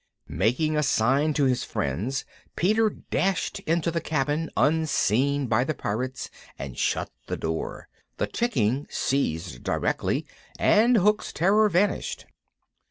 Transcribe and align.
Making 0.27 0.75
a 0.75 0.81
sign 0.81 1.35
to 1.35 1.43
his 1.43 1.63
friends, 1.63 2.25
Peter 2.55 2.89
dashed 2.89 3.59
into 3.67 3.91
the 3.91 4.01
cabin, 4.01 4.49
unseen 4.57 5.45
by 5.45 5.63
the 5.63 5.75
Pirates, 5.75 6.31
and 6.57 6.75
shut 6.75 7.11
the 7.27 7.37
door. 7.37 7.87
The 8.17 8.25
ticking 8.25 8.87
ceased 8.89 9.61
directly, 9.61 10.25
and 10.57 10.97
Hook's 10.97 11.31
terror 11.31 11.69
vanished. 11.69 12.25